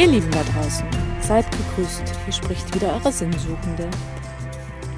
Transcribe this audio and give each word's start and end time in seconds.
Ihr 0.00 0.06
Lieben 0.06 0.30
da 0.30 0.42
draußen, 0.42 0.86
seid 1.20 1.44
gegrüßt. 1.50 2.04
Hier 2.24 2.32
spricht 2.32 2.74
wieder 2.74 2.94
eure 2.94 3.12
Sinnsuchende. 3.12 3.86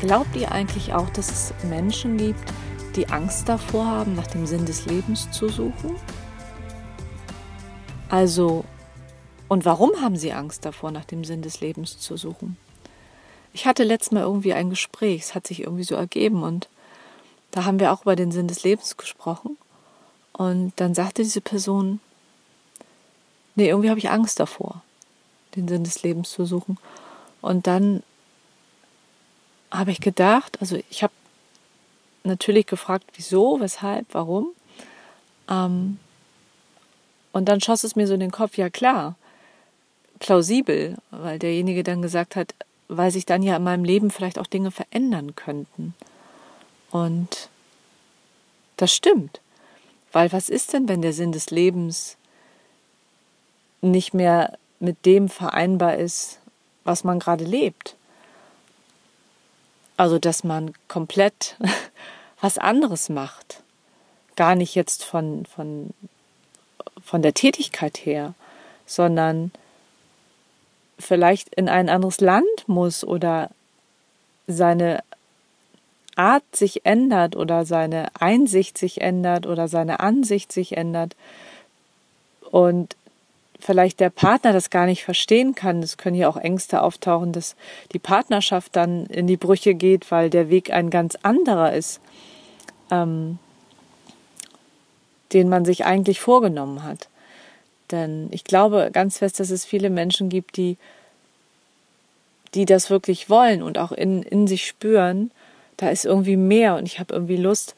Glaubt 0.00 0.34
ihr 0.34 0.50
eigentlich 0.50 0.94
auch, 0.94 1.10
dass 1.10 1.30
es 1.30 1.52
Menschen 1.64 2.16
gibt, 2.16 2.40
die 2.94 3.06
Angst 3.10 3.46
davor 3.46 3.84
haben, 3.84 4.14
nach 4.14 4.26
dem 4.28 4.46
Sinn 4.46 4.64
des 4.64 4.86
Lebens 4.86 5.30
zu 5.32 5.50
suchen? 5.50 5.96
Also, 8.08 8.64
und 9.48 9.66
warum 9.66 10.00
haben 10.00 10.16
sie 10.16 10.32
Angst 10.32 10.64
davor, 10.64 10.92
nach 10.92 11.04
dem 11.04 11.24
Sinn 11.24 11.42
des 11.42 11.60
Lebens 11.60 11.98
zu 11.98 12.16
suchen? 12.16 12.56
Ich 13.52 13.66
hatte 13.66 13.84
letztes 13.84 14.12
Mal 14.12 14.22
irgendwie 14.22 14.54
ein 14.54 14.70
Gespräch, 14.70 15.24
es 15.24 15.34
hat 15.34 15.46
sich 15.46 15.60
irgendwie 15.60 15.84
so 15.84 15.94
ergeben 15.94 16.42
und 16.42 16.70
da 17.50 17.66
haben 17.66 17.80
wir 17.80 17.92
auch 17.92 18.00
über 18.00 18.16
den 18.16 18.32
Sinn 18.32 18.48
des 18.48 18.62
Lebens 18.62 18.96
gesprochen. 18.96 19.58
Und 20.32 20.72
dann 20.76 20.94
sagte 20.94 21.22
diese 21.22 21.42
Person, 21.42 22.00
nee, 23.56 23.68
irgendwie 23.68 23.90
habe 23.90 23.98
ich 23.98 24.08
Angst 24.08 24.40
davor, 24.40 24.82
den 25.56 25.68
Sinn 25.68 25.84
des 25.84 26.02
Lebens 26.02 26.30
zu 26.30 26.44
suchen. 26.46 26.78
Und 27.40 27.66
dann 27.66 28.02
habe 29.70 29.90
ich 29.90 30.00
gedacht, 30.00 30.58
also 30.60 30.78
ich 30.90 31.02
habe 31.02 31.12
natürlich 32.24 32.66
gefragt, 32.66 33.04
wieso, 33.14 33.60
weshalb, 33.60 34.06
warum. 34.12 34.48
Ähm, 35.48 35.98
und 37.32 37.46
dann 37.46 37.60
schoss 37.60 37.84
es 37.84 37.96
mir 37.96 38.06
so 38.06 38.14
in 38.14 38.20
den 38.20 38.30
Kopf, 38.30 38.56
ja 38.56 38.70
klar, 38.70 39.16
plausibel, 40.18 40.96
weil 41.10 41.38
derjenige 41.38 41.82
dann 41.82 42.02
gesagt 42.02 42.36
hat, 42.36 42.54
weil 42.88 43.10
sich 43.10 43.26
dann 43.26 43.42
ja 43.42 43.56
in 43.56 43.64
meinem 43.64 43.84
Leben 43.84 44.10
vielleicht 44.10 44.38
auch 44.38 44.46
Dinge 44.46 44.70
verändern 44.70 45.36
könnten. 45.36 45.94
Und 46.90 47.50
das 48.76 48.92
stimmt. 48.94 49.40
Weil 50.12 50.32
was 50.32 50.48
ist 50.48 50.72
denn, 50.72 50.88
wenn 50.88 51.02
der 51.02 51.12
Sinn 51.12 51.32
des 51.32 51.50
Lebens 51.50 52.16
nicht 53.82 54.14
mehr 54.14 54.58
mit 54.78 55.06
dem 55.06 55.28
vereinbar 55.28 55.96
ist, 55.96 56.38
was 56.84 57.04
man 57.04 57.18
gerade 57.18 57.44
lebt? 57.44 57.96
Also, 59.96 60.18
dass 60.18 60.44
man 60.44 60.72
komplett 60.88 61.56
was 62.40 62.58
anderes 62.58 63.08
macht. 63.08 63.62
Gar 64.36 64.54
nicht 64.54 64.74
jetzt 64.74 65.04
von, 65.04 65.46
von, 65.46 65.90
von 67.02 67.22
der 67.22 67.32
Tätigkeit 67.32 67.96
her, 68.04 68.34
sondern 68.84 69.50
vielleicht 70.98 71.54
in 71.54 71.68
ein 71.68 71.88
anderes 71.88 72.20
Land 72.20 72.46
muss 72.66 73.04
oder 73.04 73.50
seine 74.46 75.02
Art 76.14 76.44
sich 76.54 76.86
ändert 76.86 77.36
oder 77.36 77.66
seine 77.66 78.08
Einsicht 78.18 78.78
sich 78.78 79.02
ändert 79.02 79.46
oder 79.46 79.68
seine 79.68 80.00
Ansicht 80.00 80.50
sich 80.50 80.76
ändert 80.76 81.14
und 82.50 82.96
vielleicht 83.60 84.00
der 84.00 84.10
Partner 84.10 84.52
das 84.52 84.70
gar 84.70 84.86
nicht 84.86 85.04
verstehen 85.04 85.54
kann. 85.54 85.82
Es 85.82 85.96
können 85.96 86.16
ja 86.16 86.28
auch 86.28 86.36
Ängste 86.36 86.82
auftauchen, 86.82 87.32
dass 87.32 87.56
die 87.92 87.98
Partnerschaft 87.98 88.76
dann 88.76 89.06
in 89.06 89.26
die 89.26 89.36
Brüche 89.36 89.74
geht, 89.74 90.10
weil 90.10 90.30
der 90.30 90.50
Weg 90.50 90.72
ein 90.72 90.90
ganz 90.90 91.16
anderer 91.22 91.72
ist, 91.72 92.00
ähm, 92.90 93.38
den 95.32 95.48
man 95.48 95.64
sich 95.64 95.84
eigentlich 95.84 96.20
vorgenommen 96.20 96.82
hat. 96.82 97.08
Denn 97.90 98.28
ich 98.30 98.44
glaube 98.44 98.90
ganz 98.92 99.18
fest, 99.18 99.40
dass 99.40 99.50
es 99.50 99.64
viele 99.64 99.90
Menschen 99.90 100.28
gibt, 100.28 100.56
die, 100.56 100.76
die 102.54 102.64
das 102.64 102.90
wirklich 102.90 103.30
wollen 103.30 103.62
und 103.62 103.78
auch 103.78 103.92
in, 103.92 104.22
in 104.22 104.46
sich 104.46 104.66
spüren 104.66 105.30
da 105.76 105.90
ist 105.90 106.04
irgendwie 106.04 106.36
mehr 106.36 106.76
und 106.76 106.86
ich 106.86 106.98
habe 106.98 107.12
irgendwie 107.12 107.36
Lust. 107.36 107.74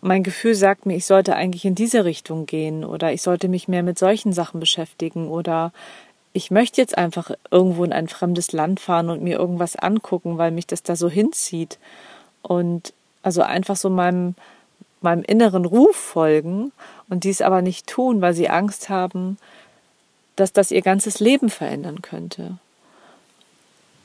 Mein 0.00 0.22
Gefühl 0.22 0.54
sagt 0.54 0.86
mir, 0.86 0.96
ich 0.96 1.06
sollte 1.06 1.34
eigentlich 1.34 1.64
in 1.64 1.74
diese 1.74 2.04
Richtung 2.04 2.46
gehen 2.46 2.84
oder 2.84 3.12
ich 3.12 3.22
sollte 3.22 3.48
mich 3.48 3.66
mehr 3.66 3.82
mit 3.82 3.98
solchen 3.98 4.32
Sachen 4.32 4.60
beschäftigen 4.60 5.28
oder 5.28 5.72
ich 6.32 6.50
möchte 6.50 6.82
jetzt 6.82 6.98
einfach 6.98 7.30
irgendwo 7.50 7.82
in 7.82 7.94
ein 7.94 8.08
fremdes 8.08 8.52
Land 8.52 8.78
fahren 8.78 9.08
und 9.08 9.22
mir 9.22 9.38
irgendwas 9.38 9.74
angucken, 9.74 10.36
weil 10.36 10.50
mich 10.50 10.66
das 10.66 10.82
da 10.82 10.94
so 10.94 11.08
hinzieht. 11.08 11.78
Und 12.42 12.92
also 13.22 13.40
einfach 13.40 13.76
so 13.76 13.88
meinem, 13.88 14.34
meinem 15.00 15.22
inneren 15.22 15.64
Ruf 15.64 15.96
folgen 15.96 16.72
und 17.08 17.24
dies 17.24 17.40
aber 17.40 17.62
nicht 17.62 17.86
tun, 17.86 18.20
weil 18.20 18.34
sie 18.34 18.50
Angst 18.50 18.90
haben, 18.90 19.38
dass 20.36 20.52
das 20.52 20.70
ihr 20.70 20.82
ganzes 20.82 21.20
Leben 21.20 21.48
verändern 21.48 22.02
könnte. 22.02 22.58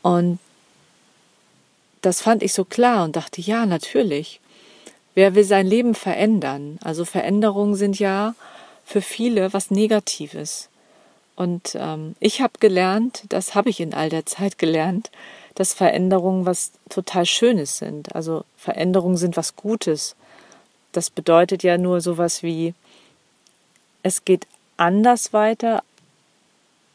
Und 0.02 0.40
das 2.02 2.22
fand 2.22 2.44
ich 2.44 2.54
so 2.54 2.66
klar 2.66 3.04
und 3.04 3.16
dachte, 3.16 3.42
ja, 3.42 3.66
natürlich. 3.66 4.40
Wer 5.14 5.36
will 5.36 5.44
sein 5.44 5.68
Leben 5.68 5.96
verändern? 5.96 6.80
Also 6.84 7.06
Veränderungen 7.06 7.76
sind 7.76 8.00
ja 8.00 8.36
für 8.86 9.02
viele 9.02 9.54
was 9.54 9.72
Negatives. 9.72 10.70
Und 11.36 11.76
ähm, 11.76 12.16
ich 12.20 12.42
habe 12.42 12.54
gelernt, 12.60 13.24
das 13.30 13.56
habe 13.56 13.70
ich 13.70 13.80
in 13.80 13.94
all 13.94 14.10
der 14.10 14.26
Zeit 14.26 14.58
gelernt, 14.58 15.12
dass 15.56 15.74
Veränderungen 15.74 16.46
was 16.46 16.72
total 16.90 17.26
Schönes 17.26 17.78
sind. 17.78 18.16
Also 18.16 18.46
Veränderungen 18.58 19.18
sind 19.18 19.38
was 19.38 19.56
Gutes. 19.56 20.16
Das 20.92 21.10
bedeutet 21.10 21.64
ja 21.64 21.78
nur 21.78 22.02
sowas 22.02 22.44
wie, 22.44 22.74
es 24.04 24.26
geht 24.26 24.48
anders 24.78 25.34
weiter 25.34 25.84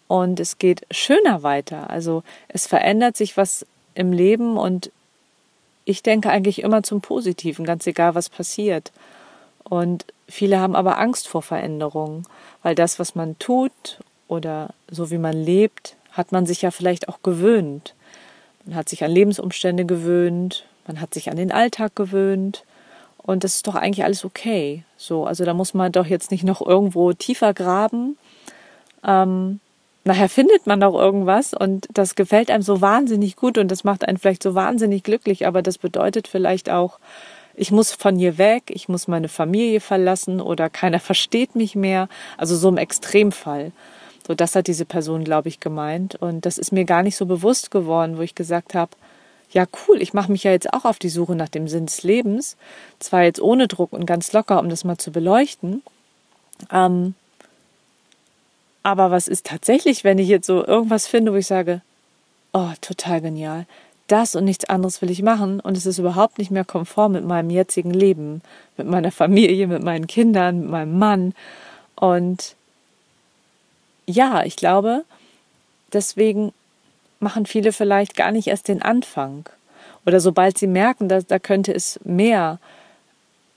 und 0.09 0.41
es 0.41 0.59
geht 0.59 0.87
schöner 0.91 1.43
weiter. 1.43 1.91
Also 1.91 2.23
es 2.49 2.67
verändert 2.67 3.17
sich 3.17 3.37
was 3.37 3.67
im 3.95 4.13
Leben 4.13 4.57
und 4.57 4.91
ich 5.87 6.03
denke 6.03 6.29
eigentlich 6.29 6.63
immer 6.63 6.83
zum 6.83 7.01
Positiven, 7.01 7.65
ganz 7.65 7.87
egal 7.87 8.15
was 8.15 8.29
passiert. 8.29 8.93
Und 9.63 10.05
viele 10.29 10.59
haben 10.61 10.77
aber 10.77 10.99
Angst 10.99 11.29
vor 11.29 11.43
Veränderungen, 11.43 12.27
weil 12.63 12.75
das, 12.75 12.99
was 12.99 13.15
man 13.15 13.39
tut 13.39 14.01
oder 14.29 14.75
so 14.91 15.11
wie 15.11 15.19
man 15.19 15.33
lebt, 15.33 15.97
hat 16.11 16.33
man 16.33 16.45
sich 16.45 16.63
ja 16.63 16.71
vielleicht 16.73 17.09
auch 17.09 17.23
gewöhnt. 17.23 17.95
Man 18.65 18.75
hat 18.75 18.89
sich 18.89 19.05
an 19.05 19.13
Lebensumstände 19.13 19.87
gewöhnt, 19.87 20.67
man 20.89 21.01
hat 21.01 21.15
sich 21.15 21.31
an 21.31 21.37
den 21.37 21.53
Alltag 21.53 21.95
gewöhnt 21.95 22.65
und 23.19 23.45
das 23.45 23.55
ist 23.57 23.67
doch 23.69 23.77
eigentlich 23.77 24.05
alles 24.05 24.25
okay. 24.25 24.83
So, 24.97 25.25
also 25.25 25.45
da 25.45 25.55
muss 25.55 25.73
man 25.73 25.93
doch 25.93 26.07
jetzt 26.07 26.33
nicht 26.33 26.43
noch 26.43 26.61
irgendwo 26.61 27.13
tiefer 27.13 27.55
graben. 27.55 28.19
Ähm, 29.05 29.61
nachher 30.07 30.29
findet 30.29 30.67
man 30.67 30.83
auch 30.83 30.99
irgendwas 30.99 31.53
und 31.53 31.89
das 31.93 32.15
gefällt 32.15 32.51
einem 32.51 32.63
so 32.63 32.81
wahnsinnig 32.81 33.37
gut 33.37 33.59
und 33.59 33.71
das 33.71 33.85
macht 33.85 34.07
einen 34.07 34.19
vielleicht 34.19 34.43
so 34.43 34.55
wahnsinnig 34.55 35.03
glücklich, 35.03 35.47
aber 35.47 35.63
das 35.63 35.79
bedeutet 35.79 36.29
vielleicht 36.29 36.71
auch, 36.71 36.99
ich 37.55 37.73
muss 37.73 37.93
von 37.93 38.17
hier 38.17 38.39
weg, 38.39 38.65
ich 38.69 38.89
muss 38.89 39.09
meine 39.09 39.29
Familie 39.29 39.81
verlassen 39.81 40.41
oder 40.41 40.71
keiner 40.71 41.01
versteht 41.11 41.57
mich 41.57 41.75
mehr. 41.75 42.09
Also 42.37 42.57
so 42.57 42.69
im 42.69 42.77
Extremfall. 42.77 43.73
So, 44.27 44.35
das 44.35 44.55
hat 44.55 44.67
diese 44.67 44.85
Person, 44.85 45.25
glaube 45.25 45.49
ich, 45.49 45.61
gemeint. 45.61 46.17
Und 46.17 46.47
das 46.47 46.59
ist 46.59 46.73
mir 46.73 46.85
gar 46.85 47.03
nicht 47.03 47.17
so 47.17 47.27
bewusst 47.27 47.71
geworden, 47.71 48.19
wo 48.19 48.23
ich 48.23 48.35
gesagt 48.35 48.75
habe, 48.75 48.91
ja 49.51 49.65
cool, 49.87 50.03
ich 50.03 50.13
mache 50.13 50.33
mich 50.33 50.43
ja 50.43 50.51
jetzt 50.51 50.73
auch 50.73 50.85
auf 50.85 50.99
die 50.99 51.09
Suche 51.09 51.37
nach 51.37 51.49
dem 51.49 51.69
Sinn 51.69 51.87
des 51.87 52.03
Lebens. 52.03 52.57
Zwar 52.99 53.23
jetzt 53.23 53.41
ohne 53.41 53.69
Druck 53.69 53.93
und 53.93 54.05
ganz 54.05 54.33
locker, 54.33 54.59
um 54.59 54.69
das 54.69 54.85
mal 54.85 54.99
zu 54.99 55.13
beleuchten. 55.13 55.83
Ähm, 56.73 57.15
aber 58.87 59.11
was 59.11 59.27
ist 59.27 59.47
tatsächlich, 59.47 60.05
wenn 60.05 60.17
ich 60.19 60.29
jetzt 60.29 60.47
so 60.47 60.65
irgendwas 60.65 61.09
finde, 61.09 61.33
wo 61.33 61.37
ich 61.37 61.49
sage, 61.49 61.83
oh, 62.53 62.71
total 62.81 63.21
genial. 63.21 63.67
Das 64.07 64.37
und 64.37 64.45
nichts 64.45 64.67
anderes 64.67 65.03
will 65.03 65.11
ich 65.11 65.23
machen 65.23 65.59
und 65.59 65.77
es 65.77 65.87
ist 65.87 65.99
überhaupt 65.99 66.39
nicht 66.39 66.53
mehr 66.53 66.65
konform 66.65 67.11
mit 67.11 67.25
meinem 67.25 67.51
jetzigen 67.51 67.91
Leben, 67.91 68.43
mit 68.77 68.87
meiner 68.87 69.11
Familie, 69.11 69.67
mit 69.67 69.83
meinen 69.83 70.07
Kindern, 70.07 70.61
mit 70.61 70.71
meinem 70.71 71.01
Mann. 71.01 71.35
Und 71.97 72.55
ja, 74.07 74.45
ich 74.45 74.55
glaube, 74.55 75.03
deswegen 75.93 76.53
machen 77.19 77.45
viele 77.45 77.73
vielleicht 77.73 78.15
gar 78.15 78.31
nicht 78.31 78.47
erst 78.47 78.69
den 78.69 78.83
Anfang. 78.83 79.49
Oder 80.05 80.21
sobald 80.21 80.59
sie 80.59 80.69
merken, 80.69 81.09
dass 81.09 81.27
da 81.27 81.41
könnte 81.41 81.75
es 81.75 81.99
mehr 82.05 82.61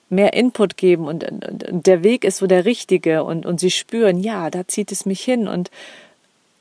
mehr 0.09 0.33
Input 0.33 0.77
geben 0.77 1.07
und, 1.07 1.23
und, 1.23 1.85
der 1.87 2.03
Weg 2.03 2.23
ist 2.23 2.37
so 2.37 2.47
der 2.47 2.65
richtige 2.65 3.23
und, 3.23 3.45
und 3.45 3.59
sie 3.59 3.71
spüren, 3.71 4.19
ja, 4.19 4.49
da 4.49 4.67
zieht 4.67 4.91
es 4.91 5.05
mich 5.05 5.21
hin 5.21 5.47
und 5.47 5.69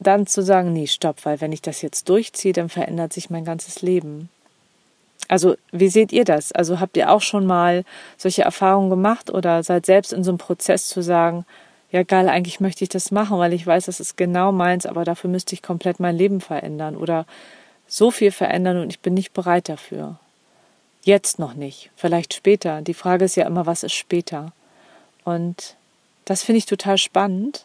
dann 0.01 0.27
zu 0.27 0.43
sagen, 0.43 0.73
nee, 0.73 0.87
stopp, 0.87 1.25
weil 1.25 1.41
wenn 1.41 1.53
ich 1.53 1.63
das 1.63 1.83
jetzt 1.83 2.09
durchziehe, 2.09 2.53
dann 2.53 2.69
verändert 2.69 3.13
sich 3.13 3.31
mein 3.31 3.45
ganzes 3.45 3.83
Leben. 3.83 4.29
Also, 5.27 5.57
wie 5.73 5.89
seht 5.89 6.13
ihr 6.13 6.25
das? 6.25 6.53
Also, 6.53 6.81
habt 6.81 6.97
ihr 6.97 7.11
auch 7.11 7.21
schon 7.21 7.47
mal 7.47 7.85
solche 8.17 8.43
Erfahrungen 8.43 8.91
gemacht 8.91 9.31
oder 9.31 9.63
seid 9.63 9.87
selbst 9.87 10.13
in 10.13 10.25
so 10.25 10.31
einem 10.31 10.39
Prozess 10.39 10.89
zu 10.89 11.03
sagen, 11.03 11.45
ja, 11.91 12.03
geil, 12.03 12.29
eigentlich 12.29 12.61
möchte 12.61 12.85
ich 12.85 12.91
das 12.91 13.11
machen, 13.11 13.39
weil 13.39 13.53
ich 13.53 13.67
weiß, 13.67 13.87
das 13.87 13.99
ist 13.99 14.17
genau 14.17 14.53
meins, 14.53 14.87
aber 14.87 15.05
dafür 15.05 15.31
müsste 15.31 15.55
ich 15.55 15.63
komplett 15.63 16.01
mein 16.01 16.17
Leben 16.17 16.41
verändern 16.41 16.97
oder 16.97 17.27
so 17.87 18.11
viel 18.11 18.31
verändern 18.31 18.79
und 18.79 18.91
ich 18.91 19.01
bin 19.01 19.15
nicht 19.15 19.33
bereit 19.33 19.69
dafür. 19.69 20.19
Jetzt 21.09 21.39
noch 21.39 21.55
nicht, 21.55 21.89
vielleicht 21.97 22.35
später. 22.35 22.83
Die 22.83 22.93
Frage 22.93 23.25
ist 23.25 23.35
ja 23.35 23.47
immer, 23.47 23.65
was 23.65 23.83
ist 23.83 23.95
später? 23.95 24.53
Und 25.25 25.75
das 26.27 26.43
finde 26.43 26.59
ich 26.59 26.67
total 26.67 26.99
spannend, 26.99 27.65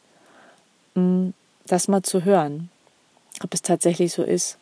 mm, 0.95 1.31
das 1.66 1.90
mal 1.90 2.04
zu 2.04 2.24
hören, 2.24 2.69
ob 3.44 3.54
es 3.54 3.62
tatsächlich 3.62 4.13
so 4.13 4.24
ist, 4.24 4.57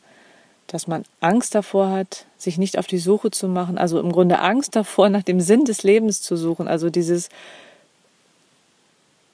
dass 0.66 0.88
man 0.88 1.04
Angst 1.20 1.54
davor 1.54 1.92
hat, 1.92 2.26
sich 2.40 2.58
nicht 2.58 2.80
auf 2.80 2.88
die 2.88 2.98
Suche 2.98 3.30
zu 3.30 3.48
machen, 3.48 3.78
also 3.78 4.00
im 4.00 4.12
Grunde 4.12 4.40
Angst 4.40 4.76
davor, 4.76 5.10
nach 5.10 5.22
dem 5.22 5.42
Sinn 5.42 5.64
des 5.64 5.84
Lebens 5.84 6.24
zu 6.24 6.36
suchen, 6.36 6.68
also 6.68 6.90
dieses 6.90 7.30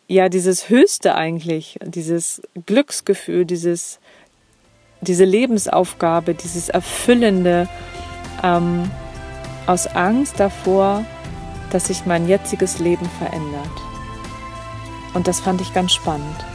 ja, 0.10 0.28
dieses 0.28 0.68
Höchste 0.68 1.16
eigentlich, 1.16 1.80
dieses 1.86 2.42
Glücksgefühl, 2.66 3.46
dieses, 3.46 4.00
diese 5.00 5.24
Lebensaufgabe, 5.24 6.34
dieses 6.34 6.68
Erfüllende 6.68 7.70
ähm, 8.44 8.92
aus 9.68 9.88
Angst 9.88 10.40
davor, 10.40 11.06
dass 11.72 11.88
sich 11.88 12.06
mein 12.06 12.28
jetziges 12.28 12.80
Leben 12.80 13.08
verändert. 13.20 13.70
Und 15.14 15.28
das 15.28 15.40
fand 15.40 15.62
ich 15.62 15.74
ganz 15.74 15.94
spannend. 15.94 16.46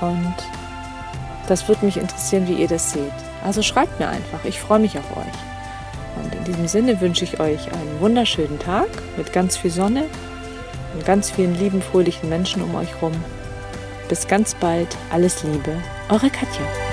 Und 0.00 0.34
das 1.48 1.68
würde 1.68 1.84
mich 1.84 1.96
interessieren, 1.96 2.46
wie 2.48 2.54
ihr 2.54 2.68
das 2.68 2.92
seht. 2.92 3.12
Also 3.44 3.62
schreibt 3.62 3.98
mir 3.98 4.08
einfach, 4.08 4.44
ich 4.44 4.60
freue 4.60 4.80
mich 4.80 4.98
auf 4.98 5.16
euch. 5.16 6.22
Und 6.22 6.34
in 6.34 6.44
diesem 6.44 6.68
Sinne 6.68 7.00
wünsche 7.00 7.24
ich 7.24 7.40
euch 7.40 7.72
einen 7.72 8.00
wunderschönen 8.00 8.58
Tag 8.58 8.88
mit 9.16 9.32
ganz 9.32 9.56
viel 9.56 9.70
Sonne 9.70 10.04
und 10.94 11.04
ganz 11.04 11.30
vielen 11.30 11.54
lieben, 11.58 11.82
fröhlichen 11.82 12.28
Menschen 12.28 12.62
um 12.62 12.74
euch 12.74 13.00
rum. 13.02 13.12
Bis 14.08 14.26
ganz 14.26 14.54
bald, 14.54 14.96
alles 15.10 15.42
Liebe, 15.42 15.76
eure 16.08 16.30
Katja. 16.30 16.85